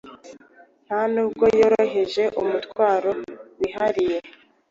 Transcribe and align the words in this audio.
Ntanubwo 0.85 1.45
yoroheje 1.59 2.23
umutwaro 2.41 3.11
wihariye 3.59 4.17